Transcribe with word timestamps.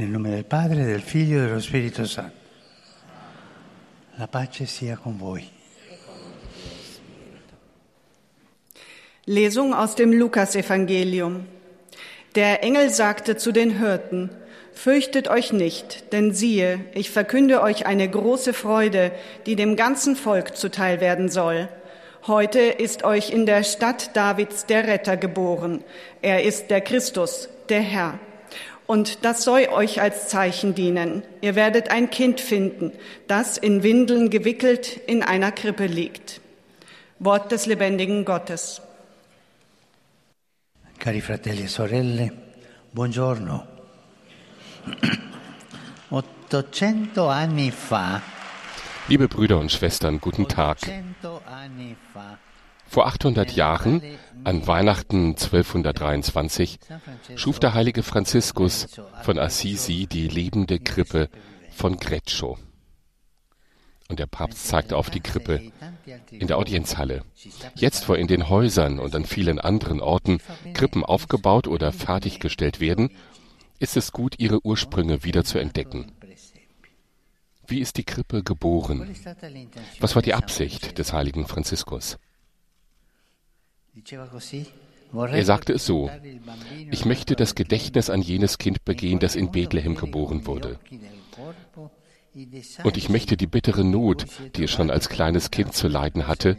Nel 0.00 0.08
nome 0.08 0.30
del 0.30 0.46
Padre, 0.46 0.86
del 0.86 1.02
Figlio 1.02 1.42
e 1.42 1.46
dello 1.46 1.60
Spirito 1.60 2.06
Santo. 2.06 2.34
La 4.14 4.26
pace 4.28 4.64
sia 4.64 4.96
con 4.96 5.18
voi. 5.18 5.46
Lesung 9.24 9.74
aus 9.74 9.94
dem 9.96 10.14
Lukasevangelium. 10.14 11.46
Der 12.34 12.62
Engel 12.62 12.88
sagte 12.88 13.36
zu 13.36 13.52
den 13.52 13.78
Hirten, 13.78 14.30
Fürchtet 14.72 15.28
euch 15.28 15.52
nicht, 15.52 16.14
denn 16.14 16.32
siehe, 16.32 16.86
ich 16.94 17.10
verkünde 17.10 17.60
euch 17.60 17.84
eine 17.84 18.08
große 18.08 18.54
Freude, 18.54 19.12
die 19.44 19.54
dem 19.54 19.76
ganzen 19.76 20.16
Volk 20.16 20.56
zuteil 20.56 21.02
werden 21.02 21.28
soll. 21.28 21.68
Heute 22.26 22.60
ist 22.60 23.04
euch 23.04 23.28
in 23.28 23.44
der 23.44 23.64
Stadt 23.64 24.16
Davids 24.16 24.64
der 24.64 24.86
Retter 24.86 25.18
geboren. 25.18 25.84
Er 26.22 26.42
ist 26.42 26.70
der 26.70 26.80
Christus, 26.80 27.50
der 27.68 27.82
Herr. 27.82 28.18
Und 28.90 29.24
das 29.24 29.44
soll 29.44 29.68
euch 29.70 30.00
als 30.02 30.26
Zeichen 30.26 30.74
dienen. 30.74 31.22
Ihr 31.42 31.54
werdet 31.54 31.92
ein 31.92 32.10
Kind 32.10 32.40
finden, 32.40 32.90
das 33.28 33.56
in 33.56 33.84
Windeln 33.84 34.30
gewickelt 34.30 34.96
in 35.06 35.22
einer 35.22 35.52
Krippe 35.52 35.86
liegt. 35.86 36.40
Wort 37.20 37.52
des 37.52 37.66
lebendigen 37.66 38.24
Gottes. 38.24 38.82
Cari 40.98 41.20
fratelli 41.20 41.62
e 41.62 41.68
sorelle, 41.68 42.32
buongiorno. 42.92 43.64
800 46.10 47.18
anni 47.18 47.70
fa, 47.70 48.20
Liebe 49.06 49.28
Brüder 49.28 49.60
und 49.60 49.70
Schwestern, 49.70 50.20
guten 50.20 50.48
Tag. 50.48 50.78
800 52.90 52.90
anni 52.90 52.90
fa, 52.90 52.94
Vor 52.94 53.06
800 53.06 53.52
Jahren, 53.52 54.02
an 54.44 54.66
Weihnachten 54.66 55.28
1223, 55.28 56.78
schuf 57.36 57.60
der 57.60 57.74
heilige 57.74 58.02
Franziskus 58.02 58.88
von 59.22 59.38
Assisi 59.38 60.06
die 60.06 60.28
lebende 60.28 60.78
Krippe 60.80 61.28
von 61.70 61.96
Greccio. 61.96 62.58
Und 64.08 64.18
der 64.18 64.26
Papst 64.26 64.66
zeigte 64.66 64.96
auf 64.96 65.08
die 65.08 65.20
Krippe 65.20 65.70
in 66.32 66.48
der 66.48 66.58
Audienzhalle. 66.58 67.22
Jetzt, 67.76 68.08
wo 68.08 68.14
in 68.14 68.26
den 68.26 68.48
Häusern 68.48 68.98
und 68.98 69.14
an 69.14 69.24
vielen 69.24 69.60
anderen 69.60 70.00
Orten 70.00 70.38
Krippen 70.74 71.04
aufgebaut 71.04 71.68
oder 71.68 71.92
fertiggestellt 71.92 72.80
werden, 72.80 73.10
ist 73.78 73.96
es 73.96 74.10
gut, 74.10 74.34
ihre 74.38 74.66
Ursprünge 74.66 75.22
wieder 75.22 75.44
zu 75.44 75.58
entdecken. 75.58 76.12
Wie 77.68 77.78
ist 77.78 77.98
die 77.98 78.04
Krippe 78.04 78.42
geboren? 78.42 79.14
Was 80.00 80.16
war 80.16 80.22
die 80.22 80.34
Absicht 80.34 80.98
des 80.98 81.12
heiligen 81.12 81.46
Franziskus? 81.46 82.18
Er 85.12 85.44
sagte 85.44 85.72
es 85.72 85.86
so, 85.86 86.10
ich 86.90 87.04
möchte 87.04 87.34
das 87.36 87.54
Gedächtnis 87.54 88.10
an 88.10 88.22
jenes 88.22 88.58
Kind 88.58 88.84
begehen, 88.84 89.18
das 89.18 89.34
in 89.34 89.50
Bethlehem 89.50 89.96
geboren 89.96 90.46
wurde. 90.46 90.78
Und 92.84 92.96
ich 92.96 93.08
möchte 93.08 93.36
die 93.36 93.48
bittere 93.48 93.84
Not, 93.84 94.26
die 94.54 94.64
es 94.64 94.70
schon 94.70 94.90
als 94.90 95.08
kleines 95.08 95.50
Kind 95.50 95.74
zu 95.74 95.88
leiden 95.88 96.28
hatte, 96.28 96.58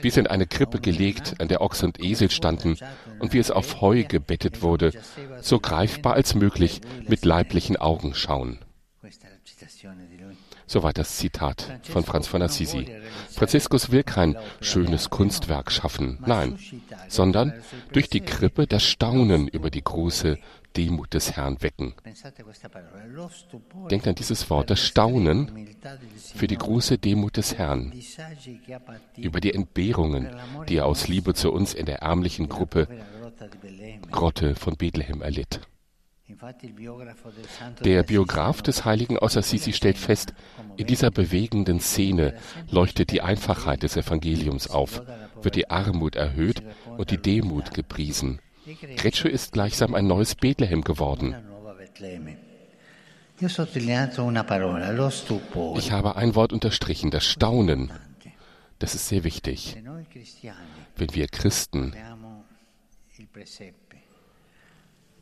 wie 0.00 0.08
es 0.08 0.16
in 0.16 0.26
eine 0.26 0.46
Krippe 0.46 0.80
gelegt, 0.80 1.34
an 1.40 1.48
der 1.48 1.60
Ochs 1.60 1.82
und 1.82 2.02
Esel 2.02 2.30
standen 2.30 2.78
und 3.18 3.34
wie 3.34 3.38
es 3.38 3.50
auf 3.50 3.82
Heu 3.82 4.04
gebettet 4.04 4.62
wurde, 4.62 4.92
so 5.42 5.60
greifbar 5.60 6.14
als 6.14 6.34
möglich 6.34 6.80
mit 7.06 7.26
leiblichen 7.26 7.76
Augen 7.76 8.14
schauen. 8.14 8.60
Soweit 10.70 10.98
das 10.98 11.16
Zitat 11.16 11.80
von 11.82 12.04
Franz 12.04 12.28
von 12.28 12.42
Assisi. 12.42 12.86
Franziskus 13.28 13.90
will 13.90 14.04
kein 14.04 14.36
schönes 14.60 15.10
Kunstwerk 15.10 15.72
schaffen, 15.72 16.20
nein, 16.24 16.60
sondern 17.08 17.52
durch 17.92 18.08
die 18.08 18.20
Krippe 18.20 18.68
das 18.68 18.84
Staunen 18.84 19.48
über 19.48 19.70
die 19.70 19.82
große 19.82 20.38
Demut 20.76 21.12
des 21.12 21.32
Herrn 21.32 21.60
wecken. 21.60 21.94
Denkt 23.90 24.06
an 24.06 24.14
dieses 24.14 24.48
Wort, 24.48 24.70
das 24.70 24.78
Staunen 24.78 25.74
für 26.36 26.46
die 26.46 26.58
große 26.58 26.98
Demut 26.98 27.36
des 27.36 27.58
Herrn, 27.58 27.92
über 29.16 29.40
die 29.40 29.52
Entbehrungen, 29.52 30.28
die 30.68 30.76
er 30.76 30.86
aus 30.86 31.08
Liebe 31.08 31.34
zu 31.34 31.50
uns 31.50 31.74
in 31.74 31.86
der 31.86 32.02
ärmlichen 32.02 32.48
Gruppe 32.48 32.86
Grotte 34.12 34.54
von 34.54 34.76
Bethlehem 34.76 35.20
erlitt. 35.20 35.62
Der 37.84 38.02
Biograf 38.02 38.62
des 38.62 38.84
Heiligen 38.84 39.18
aus 39.18 39.36
Assisi 39.36 39.72
stellt 39.72 39.98
fest, 39.98 40.34
in 40.76 40.86
dieser 40.86 41.10
bewegenden 41.10 41.80
Szene 41.80 42.34
leuchtet 42.70 43.10
die 43.10 43.22
Einfachheit 43.22 43.82
des 43.82 43.96
Evangeliums 43.96 44.68
auf, 44.68 45.02
wird 45.42 45.56
die 45.56 45.70
Armut 45.70 46.16
erhöht 46.16 46.62
und 46.96 47.10
die 47.10 47.18
Demut 47.18 47.74
gepriesen. 47.74 48.40
Greccio 48.96 49.28
ist 49.28 49.52
gleichsam 49.52 49.94
ein 49.94 50.06
neues 50.06 50.34
Bethlehem 50.34 50.82
geworden. 50.82 51.34
Ich 55.76 55.92
habe 55.92 56.16
ein 56.16 56.34
Wort 56.34 56.52
unterstrichen, 56.52 57.10
das 57.10 57.24
Staunen. 57.24 57.92
Das 58.78 58.94
ist 58.94 59.08
sehr 59.08 59.24
wichtig. 59.24 59.76
Wenn 60.96 61.14
wir 61.14 61.26
Christen 61.28 61.94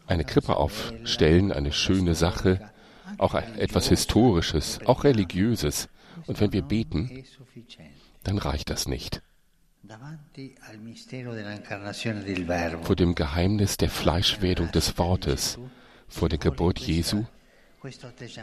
eine 0.08 0.24
Krippe 0.24 0.56
aufstellen, 0.56 1.52
eine 1.52 1.72
schöne 1.72 2.14
Sache, 2.14 2.70
auch 3.18 3.34
etwas 3.34 3.88
Historisches, 3.88 4.80
auch 4.86 5.04
Religiöses, 5.04 5.88
und 6.26 6.40
wenn 6.40 6.52
wir 6.52 6.62
beten, 6.62 7.24
dann 8.24 8.38
reicht 8.38 8.70
das 8.70 8.88
nicht. 8.88 9.22
Vor 12.82 12.96
dem 12.96 13.14
Geheimnis 13.14 13.76
der 13.76 13.88
Fleischwerdung 13.88 14.70
des 14.72 14.98
Wortes, 14.98 15.58
vor 16.08 16.28
der 16.28 16.38
Geburt 16.38 16.78
Jesu, 16.78 17.24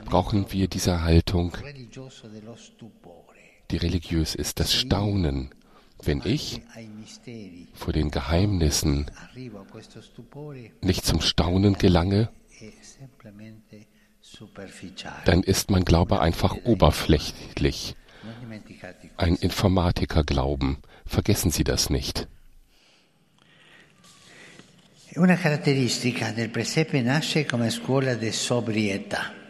brauchen 0.06 0.52
wir 0.52 0.68
diese 0.68 1.02
Haltung, 1.04 1.56
die 3.72 3.78
religiös 3.78 4.36
ist, 4.36 4.60
das 4.60 4.74
Staunen. 4.74 5.54
Wenn 6.04 6.22
ich 6.26 6.62
vor 7.74 7.94
den 7.94 8.12
Geheimnissen 8.12 9.10
nicht 10.82 11.06
zum 11.06 11.22
Staunen 11.22 11.78
gelange, 11.78 12.30
superficiale. 14.22 15.22
dann 15.26 15.44
ist 15.44 15.70
mein 15.72 15.86
Glaube 15.86 16.20
einfach 16.20 16.56
oberflächlich, 16.64 17.96
ein 19.18 19.36
Informatikerglauben. 19.36 20.78
Vergessen 21.06 21.52
Sie 21.52 21.64
das 21.64 21.90
nicht. 21.90 22.28
Una 25.18 25.38
caratteristica 25.38 26.32
del 26.34 26.50
presepe 26.50 27.02
nasce 27.02 27.46
come 27.46 27.70
scuola 27.70 28.16
di 28.16 28.32
sobrietà. 28.32 29.45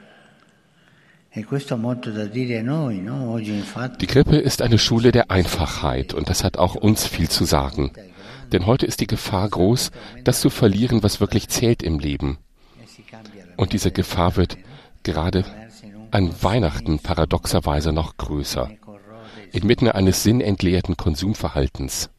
Die 1.36 1.44
Krippe 4.08 4.38
ist 4.38 4.62
eine 4.62 4.78
Schule 4.78 5.12
der 5.12 5.32
Einfachheit 5.32 6.14
und 6.14 6.30
das 6.30 6.44
hat 6.44 6.58
auch 6.58 6.76
uns 6.76 7.06
viel 7.06 7.30
zu 7.30 7.44
sagen. 7.44 7.92
Denn 8.52 8.66
heute 8.66 8.86
ist 8.86 9.02
die 9.02 9.08
Gefahr 9.08 9.50
groß, 9.50 9.92
das 10.24 10.40
zu 10.40 10.50
verlieren, 10.50 11.04
was 11.04 11.20
wirklich 11.20 11.50
zählt 11.50 11.84
im 11.84 12.00
Leben. 12.00 12.38
Und 13.58 13.74
diese 13.74 13.92
Gefahr 13.92 14.38
wird 14.38 14.58
gerade 15.04 15.44
an 16.12 16.32
Weihnachten 16.42 17.00
paradoxerweise 17.00 17.92
noch 17.92 18.16
größer. 18.16 18.70
Inmitten 19.52 19.90
eines 19.90 20.24
sinnentleerten 20.24 20.96
Konsumverhaltens. 20.96 22.10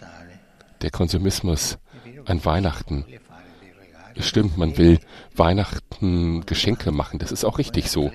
Natale. 0.00 0.38
Der 0.82 0.90
Konsumismus 0.90 1.78
an 2.26 2.44
Weihnachten. 2.44 3.04
Vuole 3.04 3.20
fare 3.20 3.42
dei 3.60 3.72
regali. 3.80 4.07
Es 4.07 4.07
stimmt, 4.26 4.56
man 4.56 4.76
will 4.76 4.98
Weihnachten 5.34 6.44
Geschenke 6.46 6.90
machen, 6.90 7.18
das 7.18 7.32
ist 7.32 7.44
auch 7.44 7.58
richtig 7.58 7.90
so. 7.90 8.10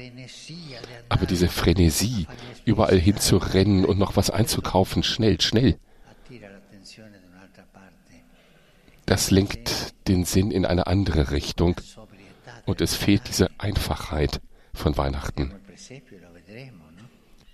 Aber 1.10 1.26
diese 1.26 1.48
Frenesie, 1.48 2.28
überall 2.66 3.00
hinzurennen 3.00 3.86
und 3.86 4.00
noch 4.00 4.16
was 4.16 4.30
einzukaufen, 4.30 5.04
schnell, 5.04 5.40
schnell, 5.42 5.78
das 9.06 9.32
lenkt 9.32 9.94
den 10.08 10.26
Sinn 10.26 10.52
in 10.52 10.66
eine 10.66 10.88
andere 10.88 11.32
Richtung 11.32 11.76
und 12.66 12.82
es 12.82 12.96
fehlt 12.96 13.28
diese 13.28 13.50
Einfachheit 13.58 14.42
von 14.74 14.98
Weihnachten. 14.98 15.54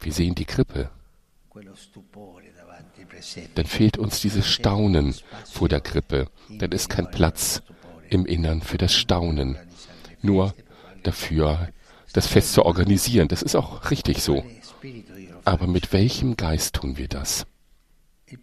Wir 0.02 0.14
sehen 0.14 0.36
die 0.36 0.46
Krippe, 0.46 0.90
dann 3.56 3.66
fehlt 3.66 3.98
uns 3.98 4.22
dieses 4.22 4.48
Staunen 4.48 5.16
vor 5.46 5.68
der 5.68 5.82
Krippe, 5.82 6.28
dann 6.50 6.72
ist 6.72 6.90
kein 6.90 7.10
Platz 7.12 7.62
im 8.10 8.26
Innern 8.26 8.62
für 8.62 8.78
das 8.78 8.94
Staunen, 8.94 9.58
nur 10.22 10.54
dafür, 11.04 11.70
das 12.14 12.28
Fest 12.28 12.54
zu 12.54 12.66
organisieren. 12.66 13.28
Das 13.28 13.42
ist 13.42 13.56
auch 13.56 13.92
richtig 13.92 14.22
so. 14.22 14.44
Aber 15.46 15.68
mit 15.68 15.94
welchem 15.94 16.38
Geist 16.38 16.76
tun 16.76 16.98
wir 16.98 17.08
das? 17.08 17.46
Die 18.32 18.38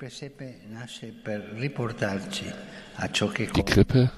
Krippe 3.62 4.10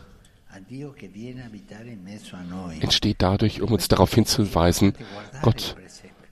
entsteht 2.81 3.17
dadurch, 3.19 3.61
um 3.61 3.73
uns 3.73 3.89
darauf 3.89 4.15
hinzuweisen, 4.15 4.95
Gott 5.43 5.77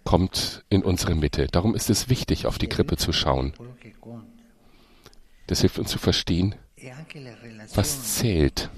kommt 0.05 0.65
in 0.71 0.83
unsere 0.83 1.15
Mitte. 1.15 1.49
Darum 1.49 1.75
ist 1.75 1.91
es 1.91 2.09
wichtig, 2.09 2.47
auf 2.47 2.57
die 2.59 2.69
Krippe 2.69 2.97
zu 2.97 3.13
schauen. 3.13 3.53
Das 5.47 5.61
hilft 5.61 5.79
uns 5.79 5.91
zu 5.91 5.99
verstehen, 5.99 6.55
was 7.75 8.15
zählt. 8.15 8.71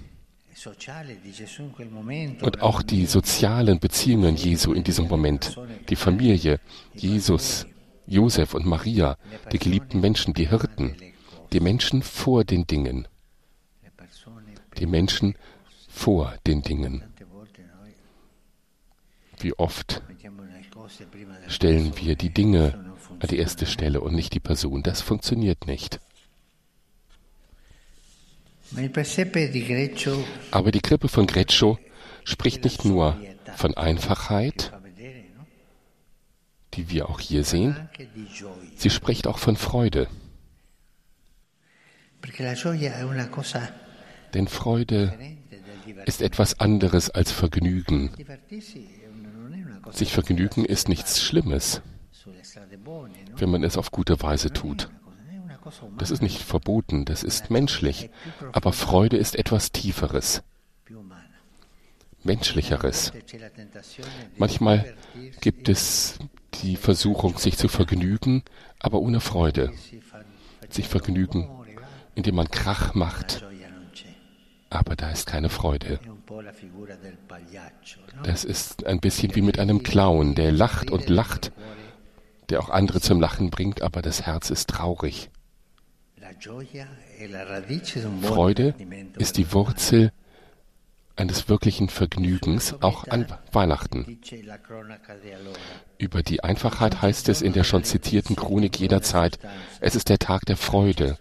Und 2.43 2.62
auch 2.62 2.82
die 2.82 3.06
sozialen 3.06 3.79
Beziehungen 3.79 4.37
Jesu 4.37 4.73
in 4.73 4.85
diesem 4.85 5.09
Moment, 5.09 5.56
die 5.88 5.97
Familie, 5.97 6.61
Jesus, 6.94 7.67
Josef 8.06 8.55
und 8.55 8.67
Maria, 8.67 9.17
die 9.53 9.59
geliebten 9.59 10.00
Menschen, 10.00 10.35
die 10.35 10.49
Hirten, 10.49 10.97
die 11.53 11.61
Menschen 11.61 12.03
vor 12.03 12.44
den 12.44 12.67
Dingen. 12.67 13.06
Die 14.79 14.87
Menschen 14.87 15.35
vor 15.88 16.35
den 16.47 16.62
Dingen. 16.62 17.03
Wie 19.41 19.53
oft 19.55 20.03
stellen 21.49 21.93
wir 21.97 22.17
die 22.17 22.31
Dinge 22.31 22.94
an 23.20 23.29
die 23.29 23.38
erste 23.38 23.67
Stelle 23.67 24.00
und 24.00 24.15
nicht 24.15 24.35
die 24.35 24.41
Person. 24.41 24.82
Das 24.82 25.00
funktioniert 25.00 25.67
nicht. 25.67 26.00
Aber 30.50 30.70
die 30.70 30.81
Krippe 30.81 31.09
von 31.09 31.26
Greccio 31.26 31.79
spricht 32.25 32.65
nicht 32.65 32.85
nur 32.85 33.17
von 33.56 33.75
Einfachheit, 33.75 34.73
die 36.75 36.91
wir 36.91 37.09
auch 37.09 37.20
hier 37.20 37.44
sehen, 37.44 37.88
sie 38.76 38.91
spricht 38.91 39.26
auch 39.26 39.38
von 39.38 39.56
Freude. 39.56 40.09
Denn 44.35 44.49
Freude 44.49 45.19
ist 46.05 46.20
etwas 46.20 46.61
anderes 46.61 47.11
als 47.11 47.32
Vergnügen. 47.32 48.11
Sich 49.91 50.12
vergnügen 50.12 50.65
ist 50.65 50.88
nichts 50.88 51.23
Schlimmes, 51.23 51.81
wenn 53.37 53.50
man 53.50 53.65
es 53.65 53.79
auf 53.79 53.91
gute 53.91 54.20
Weise 54.20 54.53
tut. 54.53 54.91
Das 55.99 56.11
ist 56.11 56.23
nicht 56.23 56.43
verboten, 56.43 57.05
das 57.05 57.23
ist 57.23 57.50
menschlich. 57.50 58.11
Aber 58.53 58.73
Freude 58.73 59.17
ist 59.17 59.37
etwas 59.37 59.73
Tieferes, 59.73 60.43
Menschlicheres. 62.23 63.12
Manchmal 64.37 64.94
gibt 65.41 65.69
es 65.69 66.19
die 66.55 66.76
Versuchung, 66.76 67.38
sich 67.38 67.56
zu 67.56 67.69
vergnügen, 67.69 68.43
aber 68.81 69.00
ohne 69.00 69.20
Freude. 69.20 69.73
Sich 70.69 70.88
vergnügen, 70.88 71.49
indem 72.15 72.35
man 72.35 72.50
Krach 72.50 72.94
macht, 72.94 73.44
aber 74.70 74.97
da 74.97 75.11
ist 75.11 75.26
keine 75.26 75.49
Freude. 75.49 75.99
Das 78.23 78.44
ist 78.44 78.87
ein 78.87 79.00
bisschen 79.00 79.35
wie 79.35 79.43
mit 79.43 79.59
einem 79.59 79.82
Clown, 79.82 80.35
der 80.35 80.53
lacht 80.53 80.91
und 80.91 81.09
lacht, 81.09 81.53
der 82.50 82.61
auch 82.61 82.69
andere 82.69 83.00
zum 83.00 83.20
Lachen 83.20 83.50
bringt, 83.50 83.82
aber 83.82 84.03
das 84.03 84.23
Herz 84.23 84.50
ist 84.50 84.69
traurig. 84.69 85.31
Freude 88.23 88.75
ist 89.19 89.37
die 89.37 89.52
Wurzel 89.52 90.12
eines 91.17 91.49
wirklichen 91.49 91.88
Vergnügens, 91.88 92.81
auch 92.81 93.08
an 93.08 93.26
Weihnachten. 93.50 94.20
Über 95.99 96.23
die 96.23 96.44
Einfachheit 96.44 97.02
heißt 97.02 97.29
es 97.29 97.43
in 97.43 97.52
der 97.52 97.64
schon 97.64 97.82
zitierten 97.82 98.37
Chronik 98.37 98.79
jener 98.79 99.02
Zeit, 99.02 99.38
es 99.81 99.96
ist 99.96 100.08
der 100.11 100.20
Tag 100.20 100.46
der 100.46 100.56
Freude. 100.56 101.19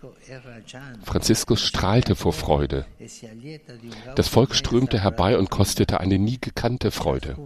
Franziskus 1.04 1.62
strahlte 1.62 2.16
vor 2.16 2.34
Freude. 2.34 2.86
Das 4.16 4.28
Volk 4.28 4.54
strömte 4.54 5.02
herbei 5.02 5.38
und 5.38 5.50
kostete 5.50 6.00
eine 6.00 6.20
nie 6.20 6.38
gekannte 6.40 6.92
Freude. 6.92 7.38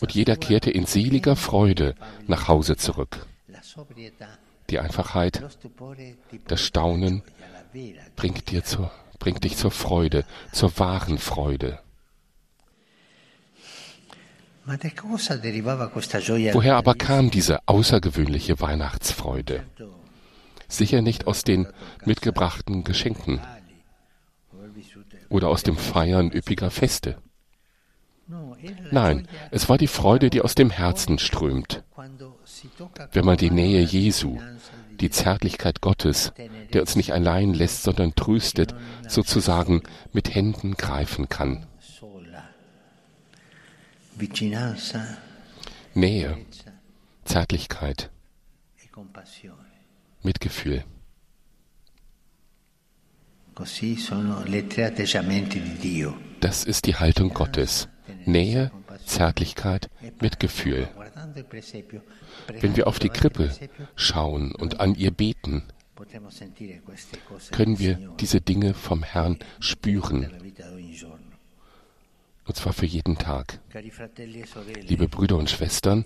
Und 0.00 0.12
jeder 0.12 0.36
kehrte 0.36 0.70
in 0.70 0.86
seliger 0.86 1.36
Freude 1.36 1.94
nach 2.26 2.48
Hause 2.48 2.76
zurück 2.76 3.26
die 4.70 4.78
Einfachheit, 4.78 5.42
das 6.46 6.60
Staunen 6.60 7.22
bringt, 8.16 8.50
dir 8.50 8.64
zur, 8.64 8.90
bringt 9.18 9.44
dich 9.44 9.56
zur 9.56 9.70
Freude, 9.70 10.24
zur 10.52 10.78
wahren 10.78 11.18
Freude. 11.18 11.80
Woher 16.52 16.76
aber 16.76 16.94
kam 16.94 17.30
diese 17.30 17.66
außergewöhnliche 17.66 18.60
Weihnachtsfreude? 18.60 19.64
Sicher 20.68 21.02
nicht 21.02 21.26
aus 21.26 21.42
den 21.42 21.66
mitgebrachten 22.04 22.84
Geschenken 22.84 23.40
oder 25.28 25.48
aus 25.48 25.62
dem 25.62 25.76
Feiern 25.76 26.30
üppiger 26.30 26.70
Feste. 26.70 27.18
Nein, 28.90 29.26
es 29.50 29.68
war 29.68 29.78
die 29.78 29.88
Freude, 29.88 30.30
die 30.30 30.40
aus 30.42 30.54
dem 30.54 30.70
Herzen 30.70 31.18
strömt, 31.18 31.82
wenn 33.12 33.24
man 33.24 33.36
die 33.36 33.50
Nähe 33.50 33.82
Jesu, 33.82 34.38
die 35.00 35.10
Zärtlichkeit 35.10 35.80
Gottes, 35.80 36.32
der 36.72 36.80
uns 36.80 36.96
nicht 36.96 37.12
allein 37.12 37.54
lässt, 37.54 37.82
sondern 37.82 38.14
tröstet, 38.14 38.74
sozusagen 39.08 39.82
mit 40.12 40.34
Händen 40.34 40.74
greifen 40.76 41.28
kann. 41.28 41.66
Nähe, 45.94 46.38
Zärtlichkeit, 47.24 48.10
Mitgefühl. 50.22 50.84
Das 56.40 56.64
ist 56.64 56.86
die 56.86 56.96
Haltung 56.96 57.34
Gottes. 57.34 57.88
Nähe, 58.24 58.70
Zärtlichkeit, 59.04 59.90
Mitgefühl. 60.20 60.88
Wenn 62.60 62.76
wir 62.76 62.86
auf 62.86 62.98
die 62.98 63.08
Krippe 63.08 63.50
schauen 63.96 64.54
und 64.54 64.80
an 64.80 64.94
ihr 64.94 65.10
beten, 65.10 65.64
können 67.50 67.78
wir 67.78 67.94
diese 68.18 68.40
Dinge 68.40 68.74
vom 68.74 69.02
Herrn 69.02 69.38
spüren. 69.60 70.30
Und 72.44 72.56
zwar 72.56 72.72
für 72.72 72.86
jeden 72.86 73.16
Tag. 73.18 73.60
Liebe 74.80 75.08
Brüder 75.08 75.36
und 75.36 75.48
Schwestern, 75.48 76.04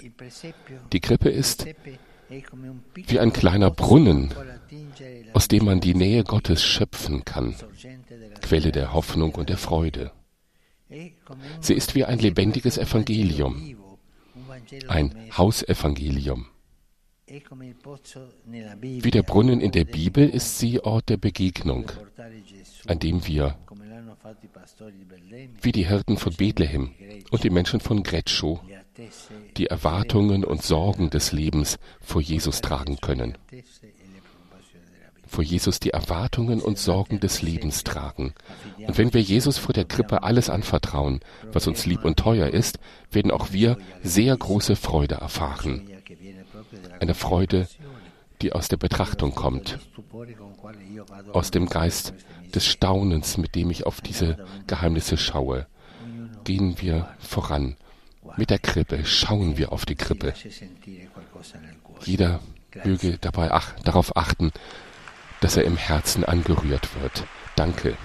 die 0.93 1.01
Krippe 1.01 1.31
ist 1.31 1.67
wie 2.95 3.19
ein 3.19 3.33
kleiner 3.33 3.71
Brunnen, 3.71 4.35
aus 5.33 5.49
dem 5.49 5.65
man 5.65 5.81
die 5.81 5.95
Nähe 5.95 6.25
Gottes 6.25 6.63
schöpfen 6.63 7.25
kann, 7.25 7.55
Quelle 8.43 8.73
der 8.73 8.93
Hoffnung 8.93 9.35
und 9.35 9.49
der 9.49 9.59
Freude. 9.59 10.11
Sie 11.61 11.75
ist 11.75 11.95
wie 11.95 12.05
ein 12.05 12.19
lebendiges 12.19 12.79
Evangelium, 12.79 13.77
ein 14.89 15.15
Hausevangelium. 15.37 16.47
Wie 17.27 19.11
der 19.11 19.23
Brunnen 19.23 19.61
in 19.61 19.73
der 19.73 19.85
Bibel 19.85 20.29
ist 20.29 20.59
sie 20.59 20.81
Ort 20.81 21.09
der 21.09 21.17
Begegnung, 21.17 21.91
an 22.87 22.99
dem 23.01 23.27
wir, 23.27 23.59
wie 25.61 25.73
die 25.73 25.89
Hirten 25.89 26.17
von 26.17 26.35
Bethlehem 26.35 26.93
und 27.31 27.43
die 27.43 27.51
Menschen 27.51 27.81
von 27.81 28.05
Greccio, 28.05 28.61
die 29.57 29.67
Erwartungen 29.67 30.45
und 30.45 30.63
Sorgen 30.63 31.11
des 31.11 31.33
Lebens 31.33 31.79
vor 32.01 32.21
Jesus 32.21 32.61
tragen 32.61 32.99
können 33.01 33.37
vor 35.27 35.45
Jesus 35.45 35.81
die 35.81 35.91
Erwartungen 35.91 36.61
und 36.61 36.79
Sorgen 36.79 37.21
des 37.21 37.43
Lebens 37.43 37.85
tragen. 37.85 38.35
Und 38.79 38.99
wenn 38.99 39.13
wir 39.13 39.21
Jesus 39.21 39.59
vor 39.59 39.73
der 39.73 39.85
Krippe 39.85 40.23
alles 40.23 40.49
anvertrauen, 40.49 41.21
was 41.53 41.67
uns 41.67 41.87
lieb 41.87 42.05
und 42.05 42.19
teuer 42.19 42.49
ist, 42.49 42.79
werden 43.11 43.31
auch 43.31 43.53
wir 43.53 43.79
sehr 44.03 44.37
große 44.37 44.77
Freude 44.77 45.17
erfahren. 45.17 45.89
Eine 47.01 47.15
Freude, 47.15 47.69
die 48.43 48.53
aus 48.53 48.69
der 48.69 48.77
Betrachtung 48.77 49.35
kommt, 49.35 49.79
aus 51.33 51.51
dem 51.51 51.67
Geist 51.67 52.15
des 52.55 52.67
Staunens, 52.67 53.37
mit 53.39 53.55
dem 53.55 53.71
ich 53.71 53.87
auf 53.87 54.01
diese 54.01 54.39
Geheimnisse 54.67 55.17
schaue. 55.17 55.67
Gehen 56.45 56.81
wir 56.81 57.09
voran. 57.19 57.77
Mit 58.37 58.51
der 58.51 58.59
Krippe 58.59 59.05
schauen 59.05 59.57
wir 59.57 59.73
auf 59.73 59.87
die 59.87 59.95
Krippe. 59.95 60.35
Jeder 62.05 62.41
möge 62.85 63.19
dabei 63.19 63.51
ach, 63.53 63.73
darauf 63.81 64.17
achten, 64.17 64.53
dass 65.41 65.57
er 65.57 65.65
im 65.65 65.77
Herzen 65.77 66.25
angerührt 66.25 66.89
wird. 67.01 67.25
Danke. 67.57 67.97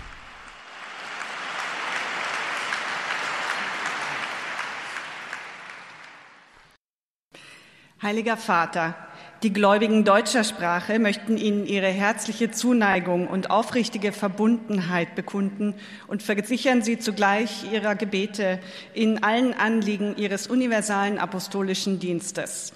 Heiliger 8.01 8.35
Vater, 8.35 8.95
die 9.43 9.53
Gläubigen 9.53 10.03
deutscher 10.03 10.43
Sprache 10.43 11.00
möchten 11.00 11.38
Ihnen 11.38 11.65
ihre 11.65 11.88
herzliche 11.88 12.51
Zuneigung 12.51 13.27
und 13.27 13.50
aufrichtige 13.50 14.11
Verbundenheit 14.11 15.15
bekunden 15.15 15.75
und 16.07 16.23
versichern 16.23 16.81
Sie 16.81 17.00
zugleich 17.00 17.71
Ihrer 17.71 17.95
Gebete 17.95 18.59
in 18.93 19.23
allen 19.23 19.53
Anliegen 19.53 20.15
Ihres 20.15 20.47
universalen 20.47 21.17
apostolischen 21.17 22.00
Dienstes. 22.00 22.73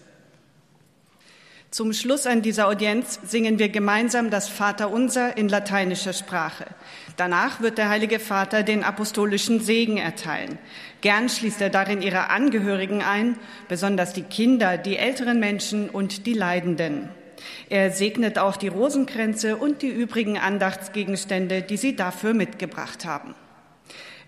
Zum 1.76 1.92
Schluss 1.92 2.26
an 2.26 2.42
dieser 2.42 2.70
Audienz 2.70 3.20
singen 3.26 3.60
wir 3.60 3.68
gemeinsam 3.68 4.30
das 4.30 4.48
Vaterunser 4.48 5.36
in 5.36 5.50
lateinischer 5.50 6.14
Sprache. 6.14 6.68
Danach 7.18 7.60
wird 7.60 7.78
der 7.78 7.90
Heilige 7.90 8.20
Vater 8.20 8.64
den 8.64 8.82
apostolischen 8.82 9.60
Segen 9.60 9.98
erteilen. 9.98 10.58
Gern 11.02 11.28
schließt 11.28 11.60
er 11.60 11.70
darin 11.70 12.02
ihre 12.02 12.30
Angehörigen 12.30 13.02
ein, 13.02 13.38
besonders 13.68 14.14
die 14.14 14.22
Kinder, 14.22 14.78
die 14.78 14.96
älteren 14.96 15.42
Menschen 15.42 15.90
und 15.90 16.26
die 16.26 16.34
Leidenden. 16.34 17.10
Er 17.68 17.92
segnet 17.92 18.40
auch 18.40 18.56
die 18.56 18.70
Rosenkränze 18.70 19.58
und 19.58 19.82
die 19.82 19.90
übrigen 19.90 20.38
Andachtsgegenstände, 20.38 21.62
die 21.62 21.76
sie 21.76 21.98
dafür 21.98 22.34
mitgebracht 22.34 23.04
haben. 23.04 23.36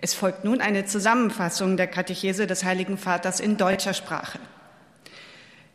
Es 0.01 0.13
folgt 0.13 0.43
nun 0.43 0.59
eine 0.59 0.83
Zusammenfassung 0.83 1.77
der 1.77 1.87
Katechese 1.87 2.45
des 2.45 2.65
Heiligen 2.65 2.97
Vaters 2.97 3.39
in 3.39 3.55
deutscher 3.55 3.93
Sprache. 3.93 4.37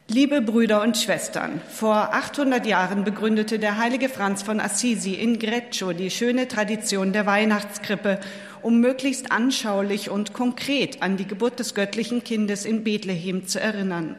Liebe 0.08 0.42
Brüder 0.42 0.82
und 0.82 0.98
Schwestern, 0.98 1.60
vor 1.70 2.12
800 2.12 2.66
Jahren 2.66 3.04
begründete 3.04 3.60
der 3.60 3.78
heilige 3.78 4.08
Franz 4.08 4.42
von 4.42 4.58
Assisi 4.58 5.14
in 5.14 5.38
Greccio 5.38 5.92
die 5.92 6.10
schöne 6.10 6.48
Tradition 6.48 7.12
der 7.12 7.24
Weihnachtskrippe, 7.24 8.18
um 8.62 8.80
möglichst 8.80 9.30
anschaulich 9.30 10.10
und 10.10 10.32
konkret 10.32 11.02
an 11.02 11.16
die 11.16 11.26
Geburt 11.26 11.60
des 11.60 11.74
göttlichen 11.74 12.24
Kindes 12.24 12.64
in 12.64 12.82
Bethlehem 12.82 13.46
zu 13.46 13.60
erinnern. 13.60 14.16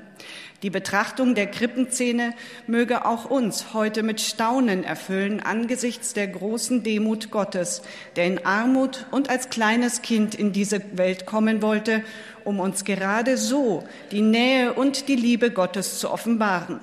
Die 0.63 0.69
Betrachtung 0.69 1.35
der 1.35 1.47
Krippenszene 1.47 2.33
möge 2.67 3.05
auch 3.05 3.25
uns 3.25 3.73
heute 3.73 4.01
mit 4.01 4.21
Staunen 4.21 4.85
erfüllen 4.85 5.41
angesichts 5.41 6.13
der 6.13 6.27
großen 6.27 6.83
Demut 6.83 7.31
Gottes, 7.31 7.81
der 8.15 8.27
in 8.27 8.45
Armut 8.45 9.05
und 9.11 9.29
als 9.29 9.49
kleines 9.49 10.01
Kind 10.01 10.35
in 10.35 10.53
diese 10.53 10.81
Welt 10.93 11.25
kommen 11.25 11.61
wollte, 11.61 12.01
um 12.45 12.61
uns 12.61 12.85
gerade 12.85 13.35
so 13.37 13.83
die 14.11 14.21
Nähe 14.21 14.73
und 14.73 15.09
die 15.09 15.17
Liebe 15.17 15.51
Gottes 15.51 15.99
zu 15.99 16.09
offenbaren. 16.09 16.79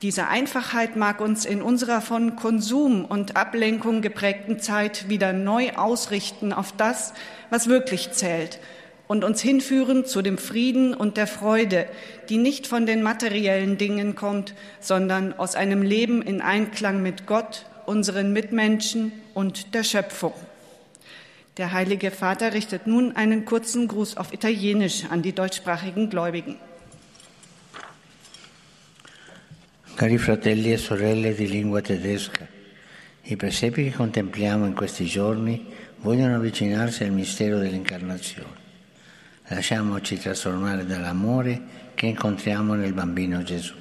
Diese 0.00 0.28
Einfachheit 0.28 0.94
mag 0.94 1.20
uns 1.20 1.44
in 1.44 1.60
unserer 1.60 2.00
von 2.00 2.36
Konsum 2.36 3.04
und 3.04 3.36
Ablenkung 3.36 4.00
geprägten 4.00 4.60
Zeit 4.60 5.08
wieder 5.08 5.32
neu 5.32 5.72
ausrichten 5.72 6.52
auf 6.52 6.70
das, 6.76 7.14
was 7.50 7.66
wirklich 7.66 8.12
zählt, 8.12 8.60
und 9.08 9.24
uns 9.24 9.40
hinführen 9.40 10.04
zu 10.04 10.22
dem 10.22 10.38
Frieden 10.38 10.94
und 10.94 11.16
der 11.16 11.26
Freude, 11.26 11.86
die 12.28 12.36
nicht 12.36 12.66
von 12.66 12.86
den 12.86 13.02
materiellen 13.02 13.78
Dingen 13.78 14.14
kommt, 14.14 14.54
sondern 14.80 15.32
aus 15.32 15.56
einem 15.56 15.82
Leben 15.82 16.22
in 16.22 16.40
Einklang 16.40 17.02
mit 17.02 17.26
Gott, 17.26 17.66
unseren 17.86 18.32
Mitmenschen 18.32 19.12
und 19.34 19.74
der 19.74 19.82
Schöpfung. 19.82 20.34
Der 21.56 21.72
Heilige 21.72 22.10
Vater 22.12 22.52
richtet 22.52 22.86
nun 22.86 23.16
einen 23.16 23.44
kurzen 23.44 23.88
Gruß 23.88 24.16
auf 24.18 24.32
Italienisch 24.32 25.06
an 25.10 25.22
die 25.22 25.32
deutschsprachigen 25.32 26.08
Gläubigen. 26.10 26.56
Cari 29.96 30.18
fratelli 30.18 30.72
e 30.72 30.76
sorelle 30.76 31.34
di 31.34 31.48
lingua 31.48 31.80
tedesca, 31.80 32.46
i 33.22 33.34
presepi 33.34 33.82
che 33.82 33.96
contempliamo 33.96 34.64
in 34.64 34.74
questi 34.74 35.06
giorni 35.06 35.66
vogliono 35.96 36.36
avvicinarsi 36.36 37.02
al 37.02 37.10
mistero 37.10 37.58
dell'incarnazione. 37.58 38.67
Lasciamoci 39.50 40.18
trasformare 40.18 40.84
dall'amore 40.84 41.60
che 41.94 42.06
incontriamo 42.06 42.74
nel 42.74 42.92
bambino 42.92 43.42
Gesù. 43.42 43.74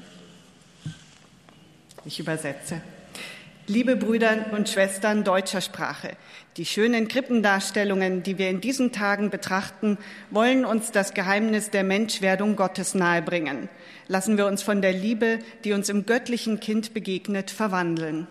Ich 2.04 2.20
übersetze. 2.20 2.82
Liebe 3.66 3.98
Brüder 3.98 4.54
und 4.54 4.70
Schwestern 4.70 5.26
deutscher 5.26 5.60
Sprache, 5.60 6.16
die 6.56 6.66
schönen 6.66 7.10
Krippendarstellungen, 7.10 8.24
die 8.24 8.38
wir 8.38 8.50
in 8.50 8.62
diesen 8.62 8.94
Tagen 8.94 9.30
betrachten, 9.30 9.98
wollen 10.32 10.64
uns 10.64 10.92
das 10.92 11.14
Geheimnis 11.14 11.70
der 11.70 11.84
Menschwerdung 11.84 12.56
Gottes 12.56 12.96
nahebringen. 12.96 13.68
Lassen 14.08 14.38
wir 14.38 14.46
uns 14.46 14.64
von 14.64 14.82
der 14.82 14.94
Liebe, 14.94 15.40
die 15.66 15.74
uns 15.74 15.90
im 15.90 16.06
göttlichen 16.06 16.62
Kind 16.62 16.94
begegnet, 16.94 17.52
verwandeln. 17.52 18.28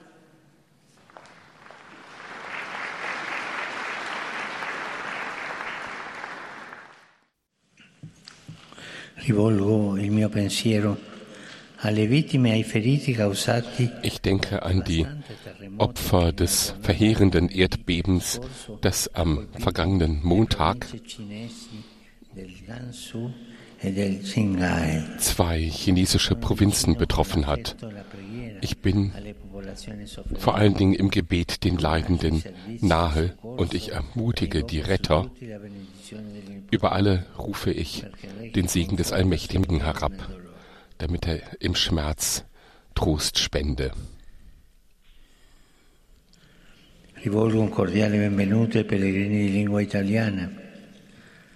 Rivolgo 9.17 9.97
il 9.97 10.11
mio 10.11 10.29
pensiero 10.29 10.97
alle 11.79 12.07
vittime 12.07 12.55
e 12.55 12.65
Ich 14.03 14.21
denke 14.21 14.63
an 14.63 14.83
die 14.85 15.07
Opfer 15.79 16.33
des 16.33 16.75
verheerenden 16.81 17.49
Erdbebens, 17.49 18.41
das 18.81 19.09
am 19.15 19.49
vergangenen 19.59 20.21
Montag 20.23 20.87
zwei 25.19 25.61
chinesische 25.61 26.35
Provinzen 26.35 26.97
betroffen 26.97 27.47
hat. 27.47 27.77
Ich 28.61 28.79
bin 28.79 29.13
vor 30.39 30.55
allen 30.55 30.75
Dingen 30.75 30.95
im 30.95 31.11
Gebet 31.11 31.65
den 31.65 31.79
Leidenden 31.79 32.43
nahe 32.81 33.37
und 33.43 33.75
ich 33.75 33.93
ermutige 33.93 34.65
die 34.65 34.81
Retter. 34.81 35.31
Über 36.71 36.93
alle 36.93 37.27
rufe 37.39 37.71
ich 37.71 38.05
den 38.55 38.69
Segen 38.69 38.97
des 38.97 39.13
Allmächtigen 39.13 39.81
herab, 39.81 40.13
damit 40.99 41.27
er 41.27 41.41
im 41.61 41.75
Schmerz 41.75 42.45
Trost 42.95 43.39
spende. 43.39 43.93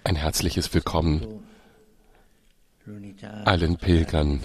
Ein 0.03 0.15
herzliches 0.15 0.73
Willkommen 0.73 1.41
allen 3.45 3.77
Pilgern 3.77 4.39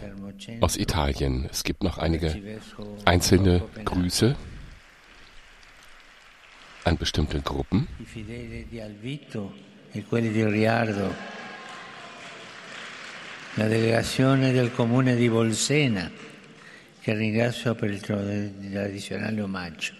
aus 0.61 0.77
Italien. 0.77 1.49
Es 1.51 1.65
gibt 1.65 1.83
noch 1.83 1.99
einige 1.99 2.35
einzelne 3.05 3.63
Grüße 3.85 4.37
an 6.85 6.97
bestimmte 6.97 7.41
Gruppen. 7.41 7.89
La 13.59 13.69
delegazione 13.69 14.53
del 14.53 14.71
comune 14.71 15.17
di 15.17 15.31
Bolsena, 15.31 16.11
che 17.01 17.15
ringrazio 17.15 17.75
per 17.75 17.91
il 17.91 18.01
tradizionale 18.01 19.41
omaggio. 19.41 19.95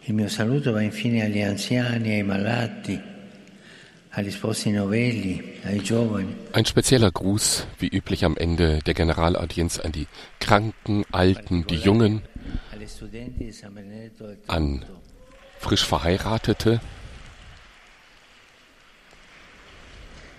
Il 0.00 0.14
mio 0.14 0.28
saluto 0.28 0.72
va 0.72 0.82
infine 0.82 1.22
agli 1.22 1.40
anziani, 1.40 2.14
ai 2.14 2.24
malati, 2.24 3.00
agli 3.00 3.00
sposi 3.00 3.00
novelli, 3.00 3.10
ai 3.10 3.10
giovani. 3.10 4.01
Ein 4.14 4.30
spezieller 6.66 7.10
Gruß, 7.10 7.66
wie 7.78 7.88
üblich 7.88 8.26
am 8.26 8.36
Ende 8.36 8.80
der 8.80 8.92
Generalaudienz, 8.92 9.78
an 9.78 9.92
die 9.92 10.06
Kranken, 10.38 11.06
Alten, 11.10 11.66
die 11.66 11.76
Jungen, 11.76 12.20
an 14.48 14.84
frisch 15.58 15.86
Verheiratete 15.86 16.80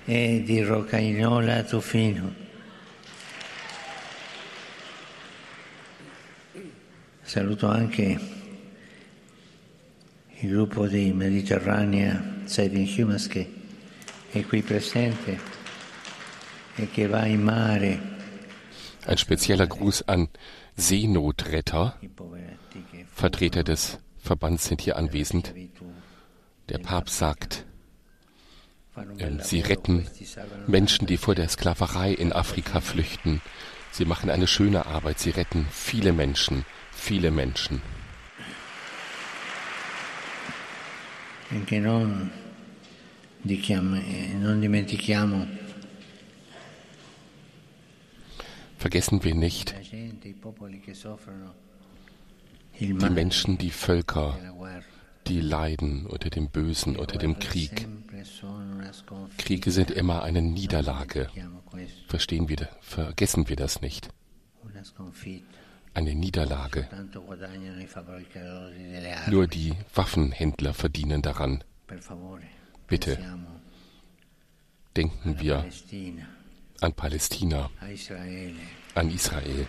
e. 0.05 0.63
Saluto 7.23 7.67
anche 7.67 8.19
il 10.41 10.49
gruppo 10.51 10.85
di 10.85 11.11
Mediterranea 11.11 12.23
Saving 12.45 12.87
Humans 12.87 13.27
che 13.27 13.62
è 14.33 14.45
qui 14.45 14.61
presente 14.61 15.39
e 16.75 16.89
che 16.89 17.07
va 17.07 17.25
in 17.25 17.43
mare 17.43 18.11
Ein 19.05 19.17
spezieller 19.17 19.67
Gruß 19.67 20.03
an 20.07 20.29
Seenotretter. 20.77 21.99
Vertreter 23.13 23.63
des 23.63 23.99
Verbands 24.17 24.63
sind 24.63 24.79
hier 24.79 24.95
anwesend. 24.95 25.53
Der 26.69 26.77
Papst 26.77 27.17
sagt, 27.17 27.65
ähm, 29.19 29.41
sie 29.41 29.59
retten 29.59 30.07
Menschen, 30.67 31.05
die 31.05 31.17
vor 31.17 31.35
der 31.35 31.49
Sklaverei 31.49 32.13
in 32.13 32.31
Afrika 32.31 32.79
flüchten. 32.79 33.41
Sie 33.91 34.05
machen 34.05 34.29
eine 34.29 34.47
schöne 34.47 34.85
Arbeit. 34.85 35.19
Sie 35.19 35.31
retten 35.31 35.67
viele 35.69 36.13
Menschen, 36.13 36.65
viele 36.93 37.29
Menschen. 37.29 37.81
e 41.51 42.42
Vergessen 48.77 49.23
wir 49.23 49.35
nicht 49.35 49.75
die 52.79 52.93
Menschen, 52.93 53.57
die 53.57 53.69
Völker, 53.69 54.37
guerra. 54.57 54.81
die 55.27 55.41
leiden 55.41 56.05
unter 56.05 56.29
dem 56.29 56.49
Bösen, 56.49 56.97
unter 56.97 57.17
dem 57.17 57.39
Krieg. 57.39 57.87
Kriege 59.37 59.71
sind 59.71 59.91
immer 59.91 60.23
eine 60.23 60.41
Niederlage. 60.41 61.29
Verstehen 62.07 62.49
wir, 62.49 62.69
vergessen 62.81 63.49
wir 63.49 63.55
das 63.55 63.81
nicht. 63.81 64.09
Eine 65.93 66.15
Niederlage. 66.15 66.87
Nur 69.29 69.47
die 69.47 69.73
Waffenhändler 69.93 70.73
verdienen 70.73 71.21
daran. 71.21 71.63
Bitte. 72.93 73.17
Denken 74.95 75.39
wir 75.39 75.65
an 76.79 76.93
Palästina, 76.93 77.71
an 78.93 79.09
Israel. 79.09 79.65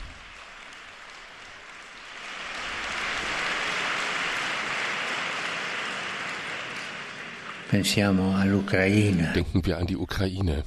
Denken 9.35 9.64
wir 9.64 9.78
an 9.78 9.87
die 9.87 9.97
Ukraine. 9.97 10.62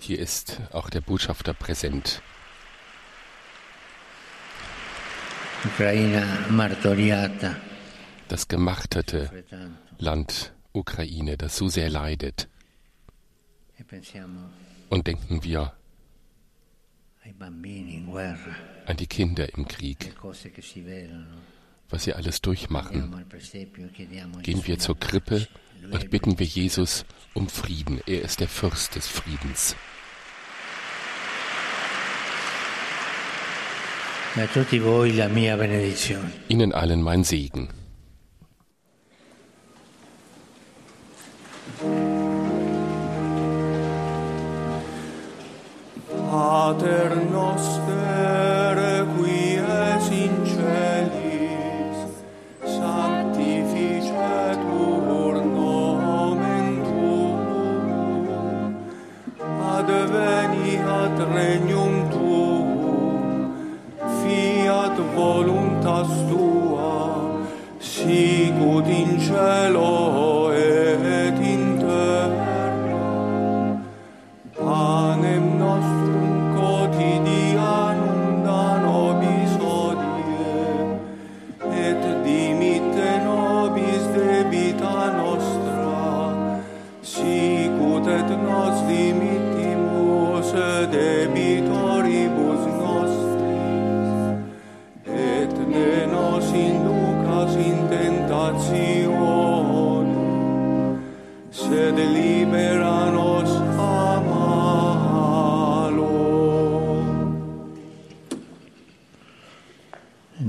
Hier 0.00 0.18
ist 0.18 0.60
auch 0.72 0.90
der 0.90 1.00
Botschafter 1.00 1.54
präsent. 1.54 2.20
Ucraina 5.64 6.22
martoriata, 6.50 7.56
Das 8.34 8.48
gemachtete 8.48 9.30
Land 9.96 10.52
Ukraine, 10.72 11.36
das 11.36 11.56
so 11.56 11.68
sehr 11.68 11.88
leidet. 11.88 12.48
Und 14.90 15.06
denken 15.06 15.44
wir 15.44 15.72
an 18.86 18.96
die 18.96 19.06
Kinder 19.06 19.54
im 19.56 19.68
Krieg, 19.68 20.12
was 21.90 22.02
sie 22.02 22.12
alles 22.12 22.42
durchmachen. 22.42 23.24
Gehen 24.42 24.66
wir 24.66 24.80
zur 24.80 24.98
Krippe 24.98 25.46
und 25.92 26.10
bitten 26.10 26.36
wir 26.36 26.46
Jesus 26.46 27.04
um 27.34 27.48
Frieden. 27.48 28.00
Er 28.04 28.22
ist 28.22 28.40
der 28.40 28.48
Fürst 28.48 28.96
des 28.96 29.06
Friedens. 29.06 29.76
Ihnen 36.48 36.72
allen 36.72 37.00
mein 37.00 37.22
Segen. 37.22 37.68
Pater 46.74 47.14
noster, 47.30 49.06
qui 49.14 49.62
es 49.62 50.06
in 50.10 50.34
celis, 50.52 51.98
sanctificetur 52.66 55.34
nomen 55.54 56.66
tuum, 56.88 58.74
adveniat 59.76 61.16
regnum 61.36 61.94
tuum, 62.10 62.68
fiat 64.18 64.96
voluntas 65.14 66.10
tua, 66.30 66.98
sicut 67.78 68.86
in 68.88 69.10
cielo 69.20 70.03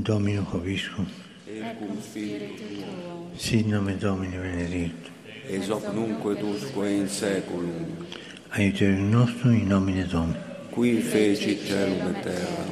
Domino 0.05 0.43
Hoviscum, 0.53 1.05
Et 1.47 1.61
cum 1.79 1.97
spiritu 2.01 2.63
tuo, 2.75 3.31
sit 3.37 3.65
nomen 3.67 3.97
Domini 3.97 4.37
benedictum, 4.37 5.11
ex 5.49 5.69
hoc 5.69 5.83
nunc 5.93 6.23
et 6.31 6.43
usque 6.43 6.85
in 6.85 7.07
saeculum, 7.07 8.05
aiuterium 8.51 9.09
nostrum 9.09 9.53
in 9.55 9.67
nomine 9.67 10.05
Domini. 10.07 10.37
qui 10.71 11.01
fecit 11.01 11.57
celum 11.67 12.13
et 12.15 12.21
terra. 12.21 12.65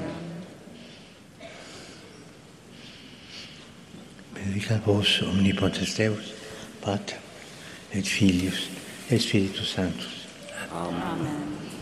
Benedicat 4.36 4.80
vos 4.86 5.22
omnipotens 5.24 5.96
Deus, 5.98 6.34
Pater, 6.82 7.18
et 7.94 8.04
Filius, 8.06 8.70
et 9.10 9.18
Spiritus 9.20 9.74
Sanctus. 9.74 10.28
Amen. 10.72 11.73